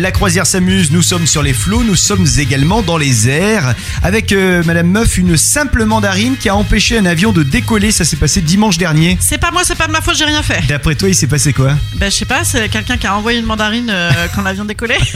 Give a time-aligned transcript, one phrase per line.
[0.00, 3.74] La croisière s'amuse, nous sommes sur les flots, nous sommes également dans les airs,
[4.04, 8.04] avec euh, Madame Meuf, une simple mandarine qui a empêché un avion de décoller, ça
[8.04, 9.18] s'est passé dimanche dernier.
[9.20, 10.64] C'est pas moi, c'est pas de ma faute, j'ai rien fait.
[10.68, 11.72] D'après toi, il s'est passé quoi?
[11.96, 14.98] Ben je sais pas, c'est quelqu'un qui a envoyé une mandarine euh, quand l'avion décollait.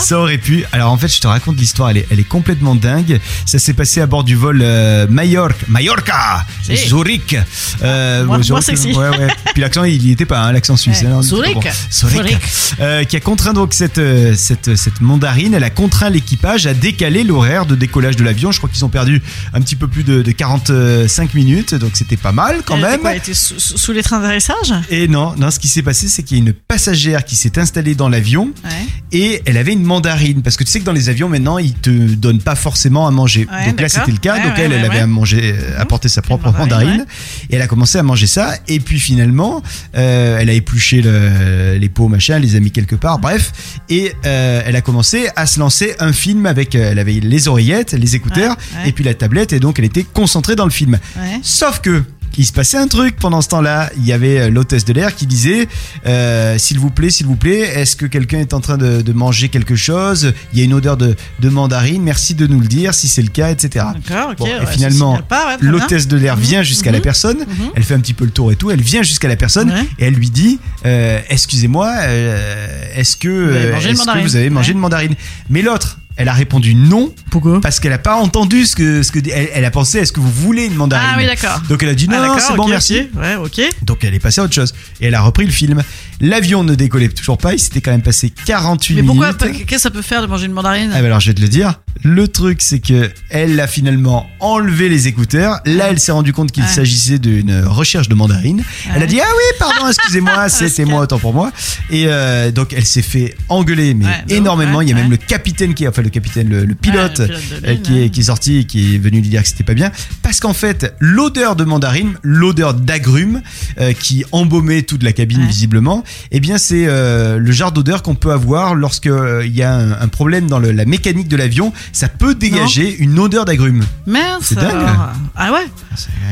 [0.00, 0.64] C'est ça aurait pu.
[0.72, 3.20] Alors en fait, je te raconte l'histoire, elle est, elle est complètement dingue.
[3.46, 6.76] Ça s'est passé à bord du vol euh, Majorque, Mallorca, Si.
[6.88, 7.36] Zurich.
[7.82, 8.92] Euh, moins sexy.
[8.92, 9.28] Ouais, ouais.
[9.52, 11.02] Puis l'accent, il y était pas, hein, l'accent suisse.
[11.02, 11.08] Ouais.
[11.08, 11.56] hein, Zurich.
[11.92, 12.16] Zurich.
[12.16, 13.08] Zurich.
[13.08, 17.22] Qui a contraint donc cette, euh, cette, cette mandarine, elle a contraint l'équipage à décaler
[17.22, 18.50] l'horaire de décollage de l'avion.
[18.50, 19.20] Je crois qu'ils ont perdu
[19.52, 22.90] un petit peu plus de, de 45 minutes, donc c'était pas mal quand Elle était
[22.92, 23.00] même.
[23.00, 24.72] quoi, elle était sous, sous- sous les trains d'atterrissage?
[24.88, 27.58] Et non, non, ce qui s'est passé, c'est qu'il y a une passagère qui s'est
[27.58, 28.70] installée dans l'avion Ouais.
[29.12, 30.42] Et elle avait une mandarine.
[30.42, 33.10] Parce que tu sais que dans les avions, maintenant, ils te donnent pas forcément à
[33.10, 33.46] manger.
[33.52, 34.36] Ouais, Donc là, c'était le cas.
[34.36, 37.06] Ouais, Donc elle, elle avait à manger, euh, apporté sa propre mandarine.
[37.50, 38.54] Et elle a commencé à manger ça.
[38.68, 39.62] Et puis finalement,
[39.96, 43.18] euh, elle a épluché le- les pots, machin, elle les a mis quelque part.
[43.18, 43.52] Bref.
[43.88, 47.92] Et euh, elle a commencé à se lancer un film avec, elle avait les oreillettes,
[47.92, 48.56] les écouteurs
[48.86, 49.52] et puis la tablette.
[49.52, 50.98] Et donc, elle était concentrée dans le film.
[51.42, 52.02] Sauf que
[52.36, 53.90] il se passait un truc pendant ce temps-là.
[53.96, 55.68] Il y avait euh, l'hôtesse de l'air qui disait
[56.06, 59.12] euh, S'il vous plaît, s'il vous plaît, est-ce que quelqu'un est en train de, de
[59.12, 60.32] manger quelque chose?
[60.52, 62.02] Il y a une odeur de, de mandarine.
[62.02, 63.86] Merci de nous le dire si c'est le cas, etc.
[64.06, 64.38] D'accord, ok.
[64.38, 65.56] Bon, et ouais, finalement, ouais.
[65.60, 67.38] L'hôtesse de l'air vient jusqu'à la mhm, personne.
[67.38, 67.70] mhm.
[67.74, 68.70] Elle fait un petit peu le tour et tout.
[68.70, 69.82] Elle vient jusqu'à la personne Ouais.
[69.98, 74.36] et elle lui dit euh, Excusez-moi, euh, est-ce que, avez euh, mangé une mandarine vous
[74.36, 75.14] avez mangé une mandarine?
[75.50, 79.10] Mais l'autre, elle a répondu non Pourquoi parce qu'elle a pas entendu ce que ce
[79.12, 81.60] que elle, elle a pensé est-ce que vous voulez une mandarine Ah oui, d'accord.
[81.68, 83.08] donc elle a dit non, Ah, non, d'accord, c'est bon, merci.
[83.16, 83.60] Ouais, ok.
[83.82, 84.72] Donc elle est passée à autre chose.
[85.00, 85.82] Et elle a repris le film.
[86.20, 89.66] L'avion ne décollait toujours pas, il s'était quand même passé 48 Mais pourquoi minutes.
[89.66, 90.90] Qu'est-ce que ça peut faire de manger une mandarine?
[90.94, 91.80] Ah bah alors je vais te le dire.
[92.02, 95.60] Le truc c'est que elle a finalement enlevé les écouteurs.
[95.64, 98.62] Là elle s'est rendu compte qu'il s'agissait d'une recherche de mandarine.
[98.94, 101.52] Elle a dit ah oui pardon excusez-moi c'était moi autant pour moi.
[101.90, 104.80] Et euh, donc elle s'est fait engueuler mais énormément.
[104.80, 107.34] Il y a même le capitaine qui enfin le capitaine le, le pilote, Ouais, le
[107.38, 109.48] pilote de euh, qui, est, qui est sorti et qui est venu lui dire que
[109.48, 109.90] c'était pas bien
[110.34, 113.40] parce qu'en fait l'odeur de mandarine, l'odeur d'agrumes
[113.78, 115.46] euh, qui embaumait toute la cabine Ouais.
[115.46, 116.02] visiblement,
[116.32, 119.72] eh bien c'est euh, le genre d'odeur qu'on peut avoir lorsque euh, il y a
[119.72, 123.84] un, un problème dans le- la mécanique de l'avion, ça peut dégager une odeur d'agrumes.
[124.06, 124.42] Mince.
[124.46, 124.72] C'est dingue.
[124.74, 125.12] alors.
[125.36, 125.66] Ah ouais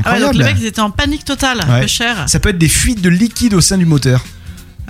[0.04, 1.58] Ah ouais, donc les mecs ils étaient en panique totale.
[1.70, 1.82] Ouais.
[1.82, 2.24] Peu cher.
[2.26, 4.24] ça peut être des fuites de liquide au sein du moteur.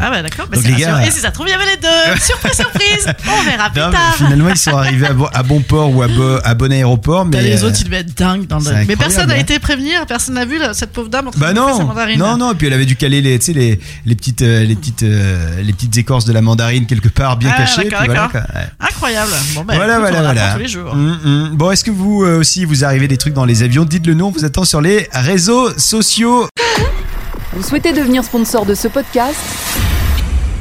[0.05, 0.47] Ah ouais, d'accord.
[0.49, 1.07] Bah, Donc, c'est les gars-.
[1.07, 2.21] Et si ça se trouve, il y avait les deux.
[2.21, 3.07] surprise, surprise.
[3.27, 4.15] On verra plus Non, tard.
[4.17, 7.25] finalement ils sont arrivés à bon, à bon port ou à, bo- à bon aéroport,
[7.25, 8.85] mais les euh, autres, ils devaient être dingues dans le.
[8.87, 9.39] Mais personne n'a hein.
[9.39, 11.79] été prévenir, personne n'a vu là, cette pauvre dame en train Bah de bouffer sa
[11.79, 12.19] non, mandarine.
[12.19, 14.65] non, non, et puis elle avait dû caler les, tu sais, les, les petites, euh,
[14.65, 17.85] les petites, euh, les petites écorces de la mandarine quelque part bien Ah, cachées.
[17.85, 18.31] d'accord, puis voilà, d'accord.
[18.51, 18.67] quoi, ouais.
[18.81, 19.33] Incroyable.
[19.55, 20.53] Bon, bah, voilà, écoute, voilà, on voilà.
[20.55, 20.93] tous les jours.
[20.93, 21.51] Hum, hum.
[21.55, 23.85] Bon, est-ce que vous euh, aussi vous arrivez des trucs dans les avions?
[23.85, 26.49] Dites-le nous, on vous attend sur les réseaux sociaux.
[27.55, 29.37] Vous souhaitez devenir sponsor de ce podcast?